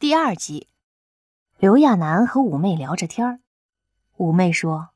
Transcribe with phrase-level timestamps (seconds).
[0.00, 0.68] 第二集，
[1.58, 3.42] 刘亚楠和五妹聊着天。
[4.18, 4.90] 五妹说：“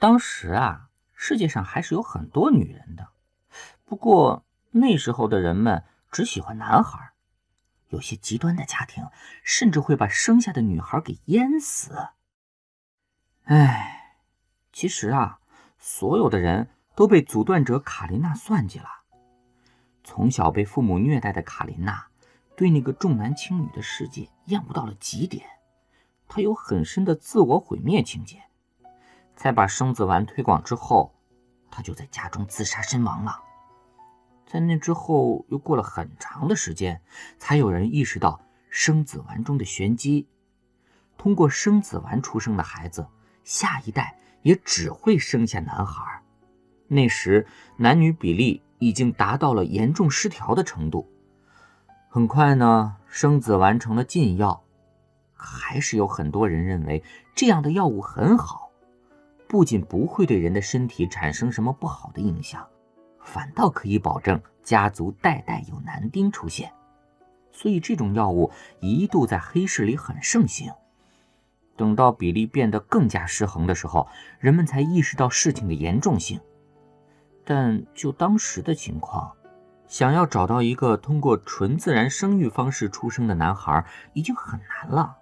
[0.00, 3.10] 当时啊，世界上还是有很多女人的，
[3.84, 7.12] 不过那时候的人们只喜欢男孩，
[7.90, 9.06] 有些极端的家庭
[9.44, 12.08] 甚至会把生下的女孩给淹死。
[13.44, 14.16] 哎，
[14.72, 15.38] 其实啊，
[15.78, 18.88] 所有的人都被阻断者卡琳娜算计了。
[20.02, 22.08] 从小被父母虐待的卡琳娜。”
[22.56, 25.44] 对那个重男轻女的世界厌恶到了极点，
[26.28, 28.42] 他有很深的自我毁灭情节。
[29.36, 31.12] 才把生子丸推广之后，
[31.70, 33.42] 他就在家中自杀身亡了。
[34.46, 37.00] 在那之后，又过了很长的时间，
[37.38, 38.40] 才有人意识到
[38.70, 40.28] 生子丸中的玄机。
[41.18, 43.08] 通过生子丸出生的孩子，
[43.42, 46.22] 下一代也只会生下男孩。
[46.86, 47.46] 那时，
[47.78, 51.10] 男女比例已经达到了严重失调的程度。
[52.14, 54.62] 很快呢，生子完成了禁药，
[55.32, 57.02] 还是有很多人认为
[57.34, 58.70] 这样的药物很好，
[59.48, 62.64] 不仅不会对人的身体产生什么不好的影响，
[63.18, 66.70] 反倒可以保证家族代代有男丁出现。
[67.50, 70.70] 所以这种药物一度在黑市里很盛行。
[71.74, 74.06] 等到比例变得更加失衡的时候，
[74.38, 76.40] 人们才意识到事情的严重性。
[77.44, 79.32] 但就当时的情况。
[79.94, 85.18] 想要找到一个通过纯自然生育方式出生的男孩已经很难了，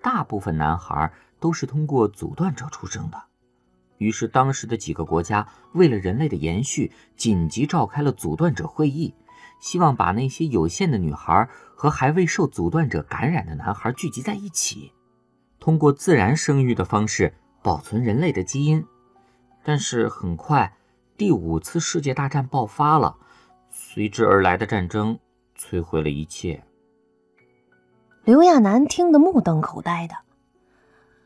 [0.00, 3.20] 大部分男孩都是通过阻断者出生的。
[3.98, 9.12] 于是，当时的几个国家为了人类的延续，紧急召开了阻断者会议，
[9.58, 14.92] 希望把那些有限的女孩和还未受阻断者感染的男孩聚集在一起，
[15.58, 18.86] 通过自然生育的方式保存人类的基因。
[19.64, 20.76] 但是，很快，
[21.16, 23.16] 第五次世界大战爆发了。
[23.74, 25.18] 随之而来的战争
[25.58, 26.62] 摧毁了一切。
[28.22, 30.14] 刘亚楠听得目瞪口呆的，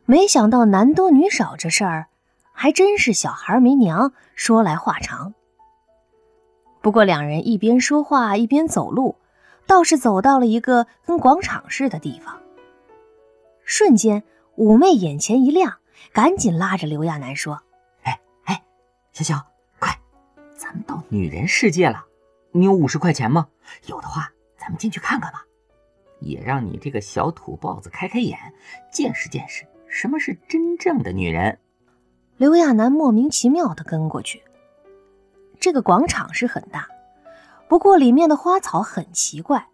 [0.04, 2.06] 没想到男多女少这事儿，
[2.52, 5.34] 还真是小孩没娘，说来话长。
[6.80, 9.16] 不过两人一边说话一边走路，
[9.66, 12.40] 倒是走到了一个跟广场似的地方。
[13.64, 14.22] 瞬间，
[14.54, 15.78] 五妹眼前一亮，
[16.12, 17.60] 赶紧拉着刘亚楠说
[18.04, 18.62] ：“哎哎，
[19.12, 19.46] 小小，
[19.80, 19.98] 快，
[20.56, 22.06] 咱们到女人世界了。”
[22.56, 23.48] 你有五十块钱吗？
[23.84, 25.44] 有的话，咱们进去看看吧，
[26.20, 28.38] 也让你这个小土包子开开眼，
[28.90, 31.58] 见识见识什么是真正的女人。
[32.38, 34.42] 刘亚楠莫名其妙的跟过去。
[35.60, 36.88] 这个广场是很大，
[37.68, 39.68] 不过里面的花草很奇怪。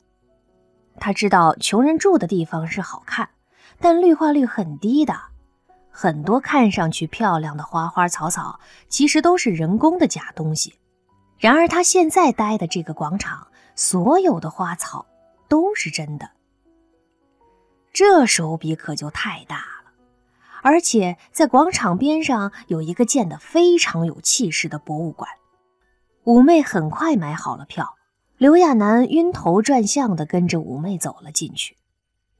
[0.99, 3.28] 他知道穷人住的地方是好看，
[3.78, 5.14] 但绿化率很低的，
[5.93, 10.75] 很多看上去漂亮的花花草草，其实都是人工的假东西。
[11.42, 15.04] 然而，他现在待的这个广场，所有的花草
[15.48, 16.30] 都是真的。
[17.92, 19.91] 这手笔可就太大了，
[20.62, 25.28] 而且在广场边上有一个建得非常有气势的博物馆。
[26.22, 27.97] 五妹很快买好了票，
[28.38, 31.76] 刘亚楠晕头转向地跟着五妹走了进去。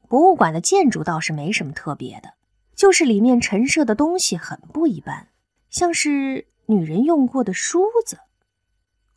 [0.07, 2.35] 博物馆的建筑倒是没什么特别的，
[2.73, 5.27] 就是里面陈设的东西很不一般，
[5.69, 8.17] 像是女人用过的梳子。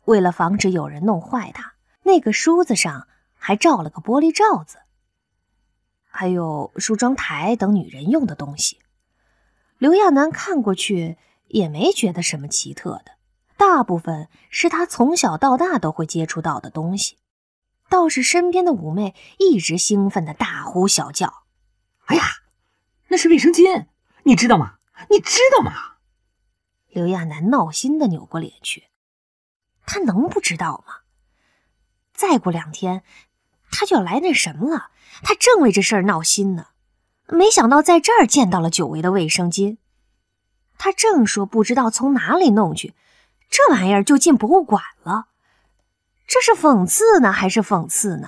[0.07, 1.73] 为了防止有人弄坏它，
[2.03, 4.77] 那个梳子上还罩了个玻璃罩子。
[6.05, 8.79] 还有梳妆台等女人用的东西。
[9.77, 13.17] 刘亚楠看过去也没觉得什么奇特的，
[13.57, 17.17] 大部分是他从小到大都会接触到的东西。
[17.89, 21.43] 倒是身边的五妹一直兴奋的大呼小叫
[22.07, 22.23] ：“哎呀，
[23.09, 23.87] 那是卫生巾，
[24.23, 24.75] 你知道吗？
[25.09, 25.73] 你知道吗？”
[26.87, 28.85] 刘亚楠闹心的扭过脸去。
[29.87, 30.95] 他能不知道吗？
[32.13, 33.03] 再过两天，
[33.71, 34.91] 他就要来那什么了。
[35.23, 36.67] 他正为这事儿闹心呢，
[37.27, 39.77] 没想到在这儿见到了久违的卫生巾。
[40.77, 42.93] 他正说不知道从哪里弄去，
[43.49, 45.29] 这玩意儿就进博物馆了。
[46.27, 48.27] 这是讽刺呢，还是讽刺呢？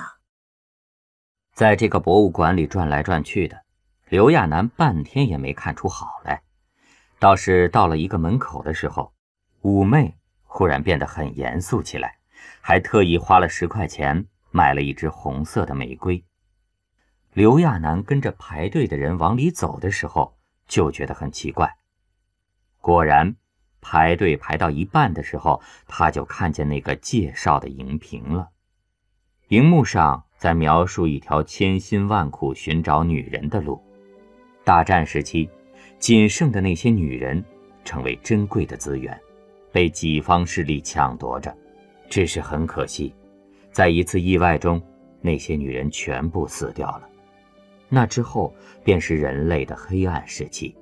[1.52, 3.62] 在这个博物馆里转来转去的，
[4.08, 6.42] 刘亚楠半天也没看出好来。
[7.18, 9.12] 倒是到了一个门口的时候，
[9.60, 10.16] 五妹。
[10.52, 12.16] 忽然变得很严肃起来，
[12.60, 16.24] 还特意花了十块钱买了一支红色的玫瑰。
[17.32, 20.36] 刘亚楠跟着排队的人往里走的时候，
[20.66, 21.76] 就觉得很奇怪。
[22.80, 23.36] 果然，
[23.80, 28.50] 排队排到一半的时候，他就看见那个介绍的荧屏了。
[29.48, 33.80] 荧幕上在描述一条千辛万苦寻找女人的路。
[34.64, 35.48] 大战时期，
[36.00, 37.42] 仅剩的那些女人
[37.84, 39.18] 成为珍贵的资源。
[39.72, 41.54] 被己方势力抢夺着，
[42.08, 43.14] 只是很可惜，
[43.72, 44.80] 在一次意外中，
[45.20, 47.08] 那些女人全部死掉了。
[47.88, 50.74] 那之后便是人类的黑暗时期。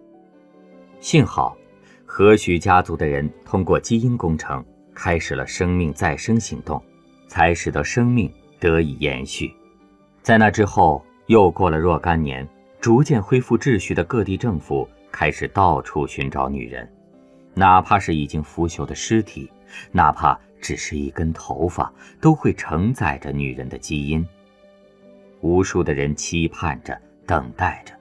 [1.00, 1.56] 幸好，
[2.04, 4.64] 何许家族的人通过基因工程
[4.94, 6.82] 开始了生命再生行动，
[7.28, 9.52] 才使得生命得以延续。
[10.22, 12.46] 在那之后，又过了若干年，
[12.80, 16.90] 逐渐恢复秩序的各地政府开始到处寻找女人，
[17.58, 19.50] 哪怕是已经腐朽的尸体，
[19.90, 24.24] 哪怕只是一根头发，都会承载着女人的基因。
[25.40, 26.96] 无数的人期盼着，
[27.26, 27.92] 等待着，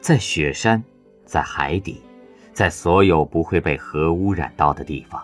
[0.00, 0.82] 在雪山，
[1.26, 2.00] 在海底，
[2.54, 5.22] 在所有不会被核污染到的地方。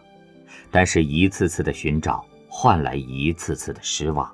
[0.71, 4.31] 但是，一次次的寻找换来一次次的失望。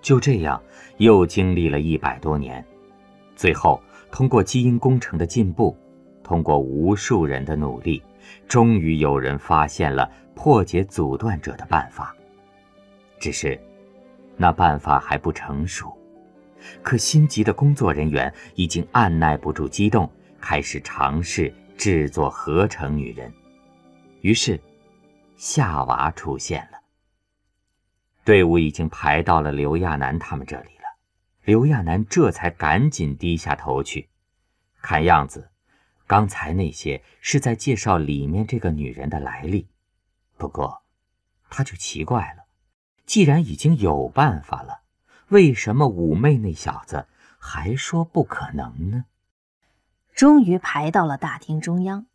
[0.00, 0.58] 就这样，
[0.96, 2.64] 又经历了一百多年，
[3.34, 5.76] 最后通过基因工程的进步，
[6.22, 8.02] 通过无数人的努力，
[8.48, 12.14] 终于有人发现了破解阻断者的办法。
[13.18, 13.60] 只是，
[14.36, 15.96] 那办法还不成熟。
[16.82, 23.32] 可心急的工作人员已经按耐不住激动，开始尝试制作合成女人。
[24.20, 24.60] 于是，
[25.36, 26.78] 夏娃出现了。
[28.24, 30.98] 队伍已经排到了刘亚楠他们这里了。
[31.44, 34.08] 刘亚楠这才赶紧低下头去。
[34.82, 35.48] 看样子，
[36.06, 39.68] 刚才那些是在介绍里面这个女人的来历。
[40.36, 40.82] 不过，
[41.50, 42.44] 他就奇怪了，
[43.06, 44.82] 既然已经有办法了。
[45.28, 47.08] 为什么五妹那小子
[47.38, 49.06] 还说不可能呢？
[50.14, 52.06] 终于排到了大厅中央。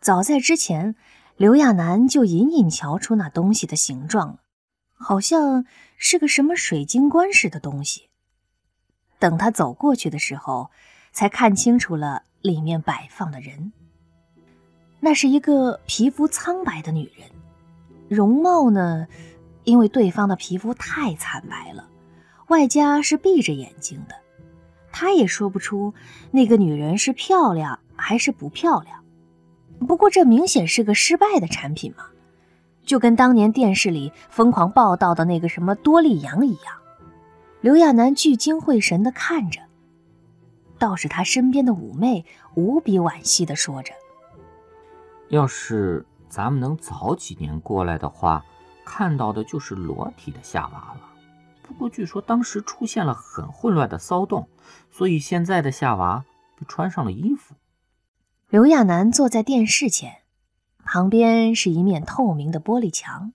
[0.00, 0.94] 早在之前，
[1.36, 4.38] 刘亚楠就隐隐瞧出那东西的形状了，
[4.94, 5.66] 好像
[5.96, 8.08] 是个什么水晶棺似的东西。
[9.18, 10.70] 等他走过去的时候，
[11.10, 13.72] 才看清楚了里面摆放的人。
[15.00, 17.28] 那是一个皮肤苍白的女人，
[18.08, 19.06] 容貌呢，
[19.64, 21.88] 因为对方的皮肤太惨白了。
[22.48, 24.14] 外加是闭着眼睛的，
[24.90, 25.92] 他也说不出
[26.30, 29.04] 那个女人是漂亮还是不漂亮。
[29.86, 32.06] 不过这明显是个失败的产品嘛，
[32.84, 36.74] 就跟当年电视里疯狂报道的那个什么多利杨一样。
[37.60, 39.60] 刘亚楠聚精会神地看着，
[40.78, 43.92] 倒是他身边的五妹无比惋惜地说着
[45.28, 48.44] ：“要是咱们能早几年过来的话，
[48.84, 51.00] 看到的就是裸体的夏娃了。”
[51.62, 54.48] 不过，据说当时出现了很混乱的骚动，
[54.90, 56.24] 所以现在的夏娃
[56.58, 57.54] 被穿上了衣服。
[58.48, 60.22] 刘亚楠坐在电视前，
[60.82, 63.34] 旁边是一面透明的玻璃墙。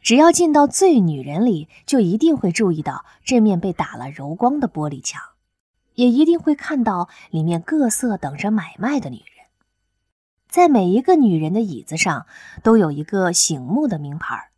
[0.00, 5.22] 只要进到最女人里，就一定会注意到这面被打了柔光的玻璃墙，
[5.94, 9.46] 也一定会看到里面各色等着买卖的女人。
[10.48, 12.26] 在每一个女人的椅子上
[12.62, 14.50] 都有一个醒目的名牌，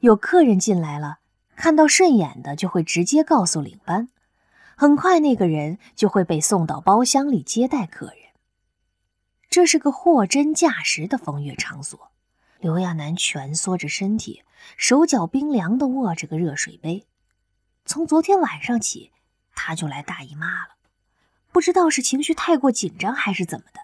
[0.00, 1.18] 有客人进来了。
[1.56, 4.08] 看到顺眼的就会直接告诉领班，
[4.76, 8.16] 很快那个人就会被送到包厢里接待客人。
[9.48, 12.10] 这是个货真价实的风月场所。
[12.58, 14.42] 刘亚楠蜷缩着身体，
[14.76, 17.06] 手脚冰凉地握着个热水杯。
[17.84, 19.12] 从昨天晚上起，
[19.54, 20.74] 他就来大姨妈了，
[21.52, 23.80] 不知道是情绪太过紧张还是怎么的，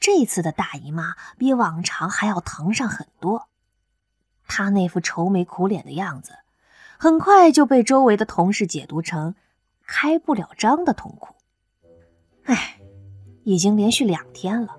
[0.00, 3.48] 这次的大姨妈比往常还要疼上很多。
[4.46, 6.32] 他那副愁眉苦脸的样子。
[7.00, 9.36] 很快就被周围的同事解读成
[9.86, 11.32] 开不了张的痛苦。
[12.42, 12.80] 唉，
[13.44, 14.76] 已经连续两天了，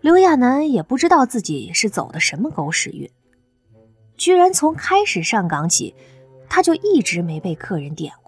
[0.00, 3.08] 刘亚楠也不知道自己是走的什么狗屎运，
[4.16, 5.94] 居然从开始上岗起，
[6.48, 8.27] 他就一直没被客人点过。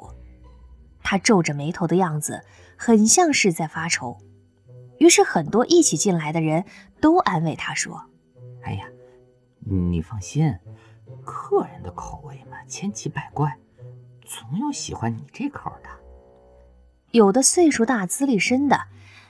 [1.02, 2.44] 他皱着眉头的样子，
[2.76, 4.18] 很像是在发愁。
[4.98, 6.64] 于是很多一起进来的人
[7.00, 8.04] 都安慰他说
[8.62, 8.86] ：“哎呀，
[9.60, 10.54] 你放心。”
[11.24, 13.58] 客人的口味嘛，千奇百怪，
[14.24, 15.88] 总有喜欢你这口的。
[17.10, 18.78] 有的岁数大、资历深的，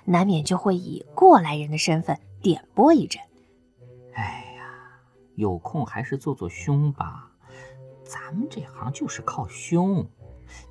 [0.05, 3.23] 难免就会以过来人的身份点拨一阵。
[4.15, 5.01] 哎呀，
[5.37, 7.31] 有空还是做做胸吧，
[8.05, 10.07] 咱们这行就是靠胸。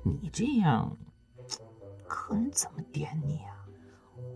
[0.02, 0.96] 你这样，
[2.06, 3.56] 客人怎么点你啊？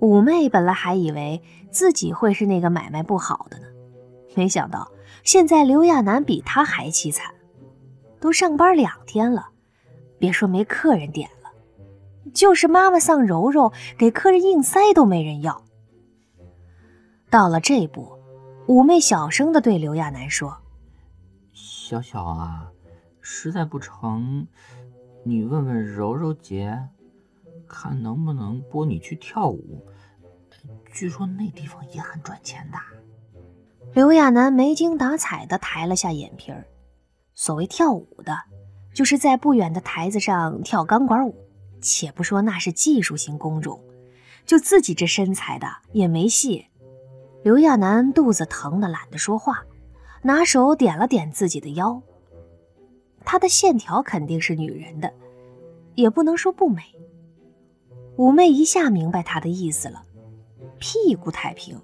[0.00, 3.66] 五妹本来还以为自己会是那个买卖不好的呢，
[4.34, 4.90] 没想到。
[5.22, 7.34] 现在刘亚楠比她还凄惨，
[8.20, 9.48] 都上班两天了，
[10.18, 11.50] 别说没客人点了，
[12.34, 15.64] 就是妈妈桑柔柔给客人硬塞都没人要。
[17.30, 18.18] 到了这步，
[18.66, 20.58] 五妹小声的对刘亚楠说
[21.54, 22.70] ：“小小啊，
[23.20, 24.46] 实在不成，
[25.26, 26.78] 你问问柔柔姐，
[27.66, 29.82] 看能不能拨你去跳舞，
[30.92, 32.78] 据说那地方也很赚钱的。”
[33.94, 36.66] 刘亚楠没精打采地抬了下眼皮儿。
[37.34, 38.36] 所谓跳舞的，
[38.92, 41.34] 就是在不远的台子上跳钢管舞，
[41.80, 43.80] 且不说那是技术型工种，
[44.44, 46.66] 就自己这身材的也没戏。
[47.42, 49.64] 刘亚楠肚子疼的懒得说话，
[50.22, 52.02] 拿手点了点自己的腰。
[53.24, 55.12] 她的线条肯定是女人的，
[55.94, 56.82] 也不能说不美。
[58.16, 60.04] 五妹一下明白他的意思了，
[60.78, 61.80] 屁股太平。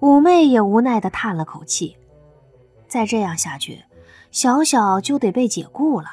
[0.00, 1.96] 五妹也无奈的叹了口气，
[2.86, 3.82] 再这样下去，
[4.30, 6.08] 小小就得被解雇了。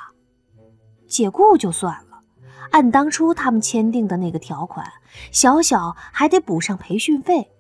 [1.08, 2.24] 解雇就算了，
[2.72, 4.90] 按当初他们签订的那个条款，
[5.32, 7.52] 小小还得补上培训费，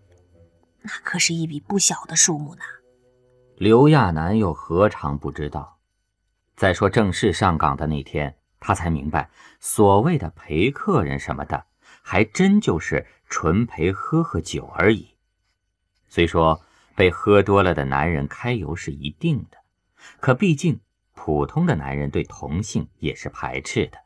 [0.82, 2.62] 那可是一笔不小的数目呢。
[3.58, 5.78] 刘亚楠又何尝不知道？
[6.64, 9.30] 再说正式上岗的那天，他才明白，
[9.60, 11.66] 所谓的陪客人什么的，
[12.02, 15.10] 还真就是纯陪喝喝酒而已。
[16.08, 16.62] 虽说
[16.96, 19.58] 被喝多了的男人揩油是一定的，
[20.22, 20.80] 可毕竟
[21.14, 23.98] 普通的男人对同性也是排斥的，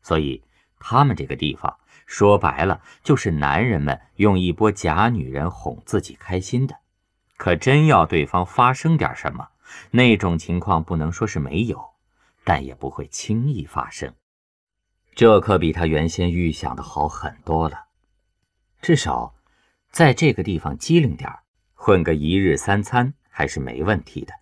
[0.00, 0.44] 所以
[0.78, 6.76] 他们这个地方说白了就是男人们用一波假女人哄自己开心的。
[7.36, 9.48] 可真要对方发生点什么，
[9.90, 11.82] 那种情况不能说是没有，
[12.44, 14.14] 但也不会轻易发生。
[15.14, 17.86] 这可比他原先预想的好很多了，
[18.80, 19.34] 至少。
[19.90, 21.32] 在这个地方机灵点
[21.72, 24.34] 混个一日三餐还是没问题的。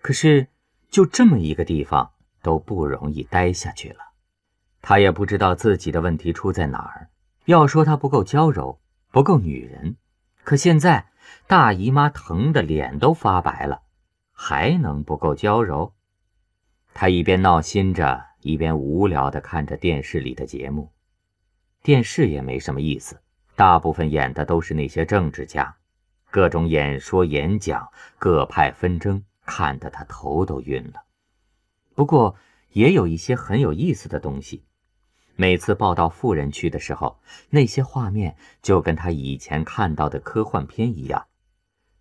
[0.00, 0.48] 可是，
[0.90, 2.12] 就这么一个地方
[2.42, 3.98] 都不容易待下去了。
[4.80, 7.10] 他也不知道自己的问题出在哪儿。
[7.44, 9.98] 要说他不够娇柔，不够女人，
[10.42, 11.10] 可现在
[11.46, 13.82] 大姨妈疼的脸都发白了，
[14.34, 15.94] 还能不够娇柔？
[16.92, 20.92] 他一边闹心着，一边无聊地看着电视里的节目。
[21.82, 23.20] 电视也没什么意思。
[23.56, 25.76] 大部分演的都是那些政治家，
[26.30, 27.88] 各种演说演讲，
[28.18, 31.04] 各派纷争，看得他头都晕了。
[31.94, 32.36] 不过
[32.72, 34.64] 也有一些很有意思的东西。
[35.36, 41.26] 每次报道富人区的时候，那些画面就跟他以前看到的科幻片一样：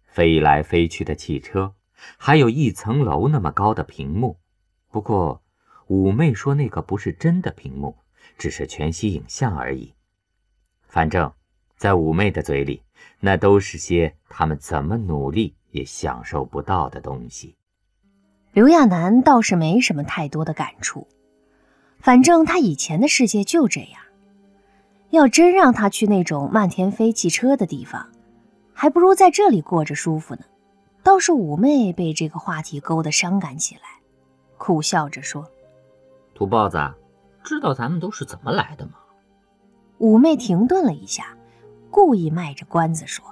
[0.05, 1.75] 飞来飞去的汽车，
[2.17, 4.37] 还有一层楼那么高的屏幕。
[4.89, 5.41] 不过
[5.87, 7.97] 五妹说那个不是真的屏幕，
[8.37, 9.93] 只是全息影像而已。
[10.87, 11.31] 反正。
[11.75, 12.81] 在五妹的嘴里，
[13.19, 17.57] 那都是些他们怎么努力也享受不到的东西。
[18.53, 21.09] 刘亚楠倒是没什么太多的感触，
[21.99, 23.99] 反正他以前的世界就这样。
[25.09, 28.09] 要真让他去那种漫天飞汽车的地方，
[28.71, 30.45] 还不如在这里过着舒服呢。
[31.03, 33.81] 倒是五妹被这个话题勾得伤感起来，
[34.57, 35.45] 苦笑着说
[36.33, 36.79] ：“土包子，
[37.43, 38.93] 知道咱们都是怎么来的吗？”
[39.99, 41.37] 五妹停顿了一下。
[41.91, 43.23] 故意卖着关子说：“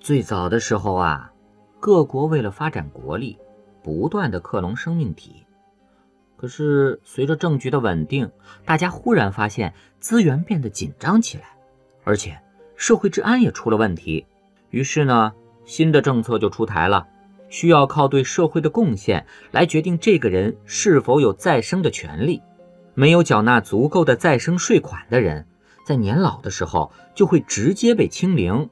[0.00, 1.30] 最早的时候啊，
[1.78, 3.38] 各国为了发展国力，
[3.80, 5.46] 不断的克隆生命体。
[6.36, 8.28] 可是随着政局的稳定，
[8.64, 11.44] 大家忽然发现资源变得紧张起来，
[12.02, 12.36] 而且
[12.74, 14.26] 社会治安也出了问题。
[14.70, 15.32] 于是呢，
[15.70, 17.06] 新的政策就出台了，
[17.48, 22.42] 需要靠对社会的贡献来决定这个人是否有再生的权利。
[22.94, 25.46] 没有缴纳足够的再生税款的人。”
[25.86, 28.68] 在年老的时候就会直接被清零，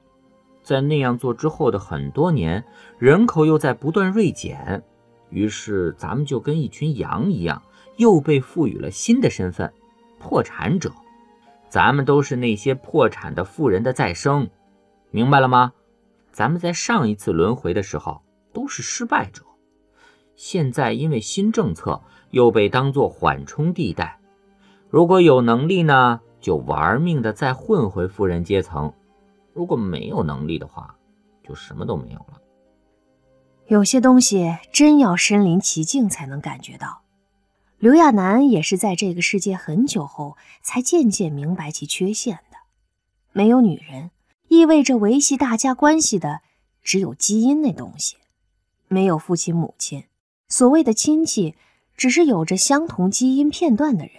[0.65, 2.65] 在那样做之后的很多年，
[2.99, 4.83] 人口又在不断锐减，
[5.31, 7.63] 于是咱们就跟一群羊一样，
[7.97, 9.73] 又被赋予了新的身份——
[10.19, 10.93] 破产者。
[11.69, 14.49] 咱们都是那些破产的富人的再生，
[15.13, 15.73] 明白了吗？
[16.39, 19.43] 咱们在上一次轮回的时候都是失败者，
[20.37, 24.21] 现在因为新政策又被当作缓冲地带。
[24.89, 26.21] 如果有能力呢？
[26.41, 28.95] 就玩命的再混回富人阶层，
[29.53, 30.95] 如果没有能力的话，
[31.43, 32.41] 就什么都没有了。
[33.67, 37.03] 有些东西真要身临其境才能感觉到。
[37.79, 42.59] 刘亚楠也是在这个世界很久后，才渐渐明白其缺陷的。
[43.33, 44.13] 没有女人，
[44.49, 46.41] 意味着维系大家关系的
[46.83, 48.17] 只有基因那东西；
[48.89, 50.05] 没有父亲母亲，
[50.49, 51.55] 所谓的亲戚，
[51.97, 54.15] 只是有着相同基因片段的人。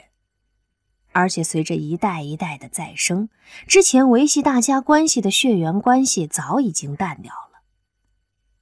[1.12, 3.30] 而且随着一代一代的再生，
[3.68, 7.62] 之前维系大家关系的血缘关系早已经淡掉了。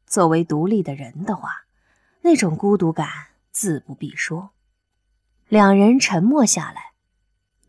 [0.05, 1.65] 作为独立的人的话，
[2.21, 3.07] 那种孤独感
[3.51, 4.51] 自不必说。
[5.50, 6.93] 两人沉默下来，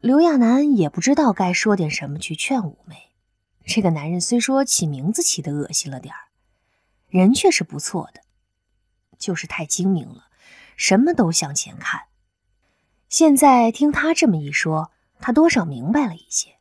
[0.00, 3.08] 刘亚楠也不知道该说点什么去劝五妹。
[3.69, 6.33] 这个男人虽说起名字起的恶心了点儿，
[7.11, 8.23] 人却是不错的，
[9.19, 10.29] 就是太精明了，
[10.75, 12.05] 什么都向前看。
[13.11, 16.57] 现在听他这么一说，他多少明白了一些。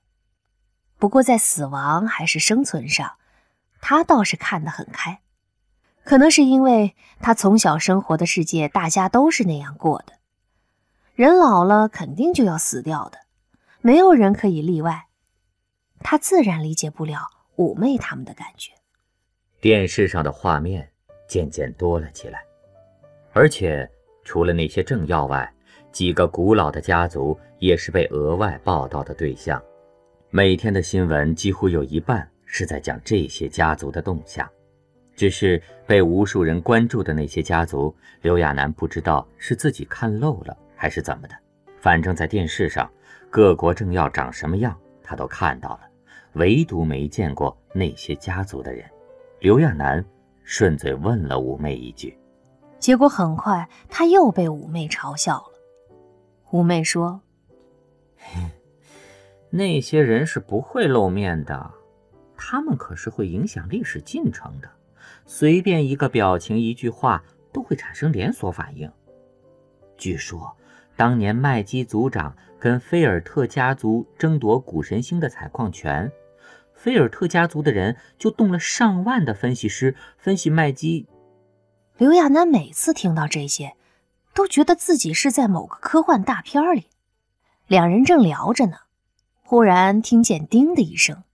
[0.98, 3.14] 不过在死亡还是生存上，
[3.80, 5.22] 他倒是看得很开。
[6.04, 10.20] 可能是因为他从小生活的世界，大家都是那样过的。
[11.16, 13.20] 人老了肯定就要死掉的，
[13.80, 15.07] 没有人可以例外。
[16.00, 17.20] 他自然理解不了
[17.56, 18.72] 五妹他们的感觉。
[19.60, 20.88] 电视上的画面
[21.27, 22.44] 渐渐多了起来，
[23.34, 23.89] 而且
[24.24, 25.51] 除了那些政要外，
[25.92, 29.62] 几个古老的家族也是被额外报道的对象。
[30.30, 34.48] 每天的新闻几乎有一半是在讲这些家族的动向。
[35.16, 41.36] 只是被无数人关注的那些家族，刘亚楠不知道是自己看漏了还是怎么的。
[41.80, 42.88] 反正，在电视上，
[43.27, 45.87] 各国政要长什么样，他都看到了，
[46.38, 48.89] 唯独没见过那些家族的人。
[49.39, 50.03] 刘亚楠
[50.44, 52.17] 顺嘴问了五妹一句，
[52.79, 55.53] 结果很快他又被五妹嘲笑了。
[56.51, 57.22] 五妹说
[59.51, 61.72] ：“那些人是不会露面的，
[62.36, 64.70] 他们可是会影响历史进程的。”
[65.29, 68.89] 随便一个表情、一句话都会产生连锁反应。
[69.98, 70.56] 据说，
[70.96, 76.10] 当年麦基族长跟菲尔特家族争夺古神星的采矿权，
[76.88, 81.06] 菲尔特家族的人就动了上万的分析师分析麦基。
[81.98, 83.75] 刘亚楠每次听到这些，
[84.34, 86.88] 都觉得自己是在某个科幻大片里。
[87.67, 88.77] 两人正聊着呢，
[89.44, 91.25] 忽然听见“叮”的一声。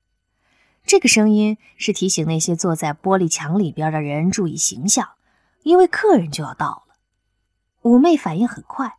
[0.87, 5.11] 这个声音是提醒那些坐在玻璃墙里边的人注意形象，
[5.61, 6.95] 因为客人就要到了。
[7.83, 8.97] 五妹反应很快，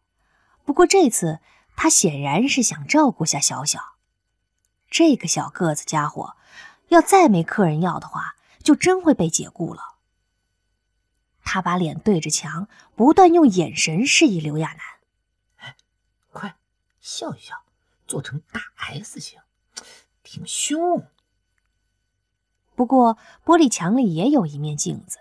[0.65, 1.41] 不过这次
[1.75, 3.81] 她显然是想照顾下小小。
[4.89, 6.37] 这个小个子家伙，
[6.89, 9.83] 要再没客人要的话，就真会被解雇了。
[11.45, 14.79] 他把脸对着墙，不断用眼神示意刘亚楠
[15.61, 15.77] ：“哎，
[16.33, 16.57] 快
[17.01, 17.63] 笑一笑，
[18.07, 19.39] 做成大 S 型，
[20.23, 21.07] 挺凶。”
[22.75, 25.19] 不过，玻璃墙里也有一面镜子。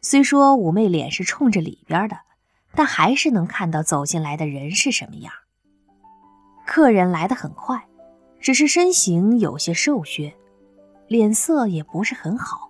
[0.00, 2.20] 虽说妩媚脸是冲着里边的，
[2.74, 5.32] 但还是能看到走进来的人是什么样。
[6.66, 7.86] 客人来的很快，
[8.40, 10.34] 只是身形有些瘦削，
[11.14, 12.68] 脸色也不是很好，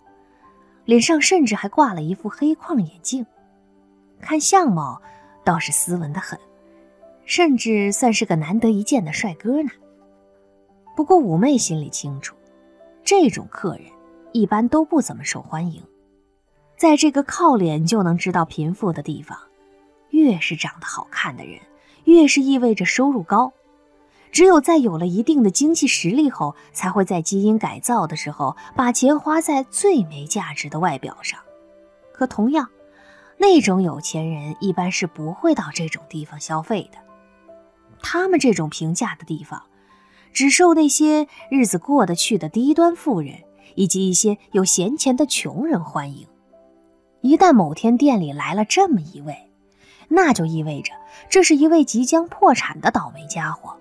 [0.84, 3.24] 脸上甚至还挂了一副黑框眼镜，
[4.20, 5.00] 看相貌
[5.42, 6.38] 倒是斯文的很，
[7.24, 9.70] 甚至算是个难得一见的帅哥呢。
[10.94, 12.36] 不过五妹心里清楚。
[13.02, 13.86] 这种客人
[14.32, 15.82] 一般都不怎么受欢迎，
[16.76, 19.38] 在这个靠脸就能知道贫富的地方，
[20.10, 21.58] 越是长得好看的人，
[22.04, 23.50] 越是意味着收入高。
[24.34, 31.38] 只有在有了一定的经济实力后，才会在基因改造的时候把钱花在最没价值的外表上。
[32.12, 32.68] 可同样，
[33.38, 36.98] 那种有钱人一般是不会到这种地方消费的。
[38.02, 39.62] 他们这种平价的地方。
[40.32, 43.36] 只受那些日子过得去的低端富人
[43.76, 46.26] 以及一些有闲钱的穷人欢迎。
[47.20, 49.48] 一旦某天店里来了这么一位，
[50.08, 50.92] 那就意味着
[51.30, 53.76] 这是一位即将破产的倒霉家伙。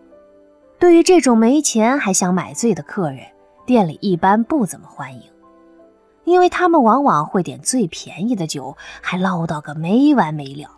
[0.84, 3.26] 对于这种没钱还想买醉的客人，
[3.65, 5.22] 店里一般不怎么欢迎，
[6.26, 10.78] 因为他们往往会点最便宜的酒，还唠叨个没完没了。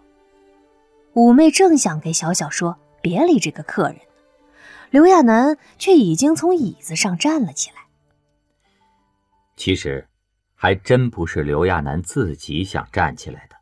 [1.13, 3.97] 五妹正想给小小说别理这个客人。
[4.91, 7.77] 刘亚楠却已经从椅子上站了起来。
[9.57, 10.07] 其实，
[10.53, 13.55] 还真不是刘亚楠自己想站起来的，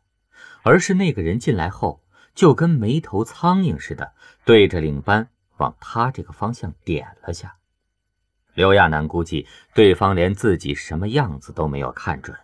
[0.62, 2.02] 而是那个人进来后，
[2.34, 4.12] 就跟没头苍蝇似的，
[4.44, 7.56] 对着领班往他这个方向点了下。
[8.54, 12.36] 刘亚楠估计对方连自己什么样子都没有看准。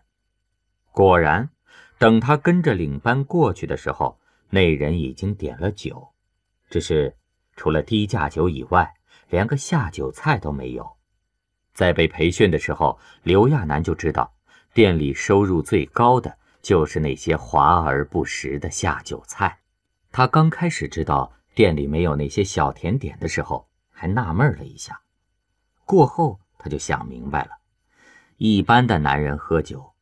[0.93, 1.51] 果然，
[1.99, 4.19] 等他跟着领班过去的时候，
[4.49, 6.09] 那人已经点了酒，
[6.69, 7.17] 只是。
[7.57, 8.95] 除了低价酒以外，
[9.29, 10.97] 连个下酒菜都没有。
[11.75, 14.33] 在被培训的时候，刘亚楠就知道，
[14.73, 19.59] 店里收入最高的就是那些华而不实的下酒菜。
[20.11, 25.01] 他刚开始知道店里没有那些小甜点的时候，还纳闷了一下。
[25.85, 27.51] 过后他就想明白了，
[28.37, 29.93] 一般的男人喝酒，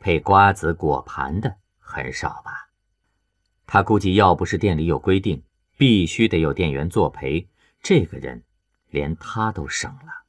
[0.00, 2.70] 配瓜子果盘的很少吧？
[3.66, 5.42] 他估计，要不是店里有规定。
[5.76, 7.48] 必须得有店员作陪，
[7.82, 8.44] 这个人
[8.90, 10.22] 连他都省了。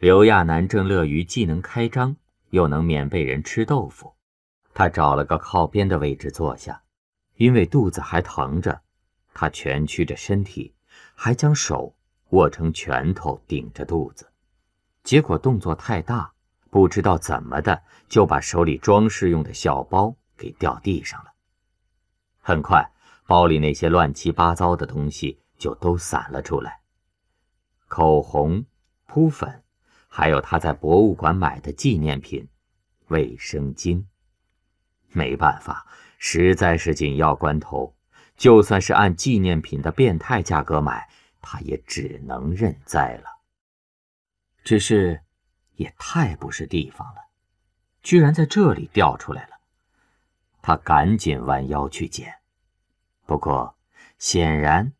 [0.00, 2.16] 刘亚楠正乐于既能开张，
[2.50, 4.16] 又能免被人吃豆腐，
[4.74, 6.82] 他找了个靠边的位置坐下，
[7.36, 8.82] 因为肚子还疼着，
[9.38, 10.72] 他蜷曲着身体，
[11.14, 11.94] 还将手
[12.30, 14.26] 握成拳头顶着肚子，
[15.04, 16.32] 结果动作太大，
[16.70, 21.34] 不知道怎么的就把手里装饰用的小包给掉地上了。
[22.40, 22.90] 很快。
[23.28, 26.78] 包里那些乱七八糟的东西就都散了出来，
[27.88, 28.64] 口红、
[29.04, 29.64] 扑粉，
[30.06, 32.48] 还有他在博物馆买的纪念品——
[33.10, 34.04] 卫生巾。
[35.08, 37.95] 没办法，实在是紧要关头，
[38.36, 41.08] 就算是按纪念品的变态价格买，
[41.40, 43.40] 他也只能认栽了。
[44.62, 45.22] 只是，
[45.76, 47.22] 也太不是地方了，
[48.02, 49.56] 居然在这里掉出来了。
[50.60, 52.34] 他赶紧弯腰去捡，
[53.24, 53.76] 不过
[54.18, 54.92] 显然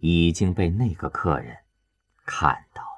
[0.00, 1.58] 已经被那个客人
[2.26, 2.91] 看到。